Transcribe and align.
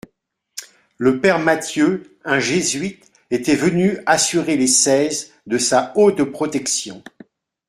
Le 0.97 1.21
père 1.21 1.37
Matthieu, 1.37 2.17
un 2.25 2.39
Jésuite, 2.39 3.11
était 3.29 3.55
venu 3.55 3.99
assurer 4.07 4.57
les 4.57 4.65
Seize 4.65 5.31
de 5.45 5.59
sa 5.59 5.91
haute 5.95 6.23
protection. 6.23 7.03